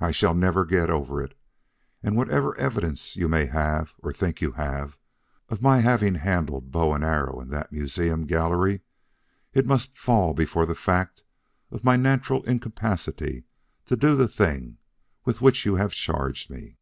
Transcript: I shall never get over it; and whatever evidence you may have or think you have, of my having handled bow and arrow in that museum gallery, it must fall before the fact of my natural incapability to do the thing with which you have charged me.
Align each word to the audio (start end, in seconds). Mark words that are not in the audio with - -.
I 0.00 0.12
shall 0.12 0.32
never 0.32 0.64
get 0.64 0.88
over 0.88 1.22
it; 1.22 1.36
and 2.02 2.16
whatever 2.16 2.56
evidence 2.56 3.16
you 3.16 3.28
may 3.28 3.44
have 3.44 3.92
or 3.98 4.10
think 4.10 4.40
you 4.40 4.52
have, 4.52 4.96
of 5.50 5.60
my 5.60 5.80
having 5.80 6.14
handled 6.14 6.70
bow 6.72 6.94
and 6.94 7.04
arrow 7.04 7.38
in 7.42 7.50
that 7.50 7.70
museum 7.70 8.24
gallery, 8.24 8.80
it 9.52 9.66
must 9.66 9.94
fall 9.94 10.32
before 10.32 10.64
the 10.64 10.74
fact 10.74 11.22
of 11.70 11.84
my 11.84 11.96
natural 11.96 12.44
incapability 12.44 13.44
to 13.84 13.94
do 13.94 14.16
the 14.16 14.26
thing 14.26 14.78
with 15.26 15.42
which 15.42 15.66
you 15.66 15.74
have 15.74 15.92
charged 15.92 16.48
me. 16.48 16.78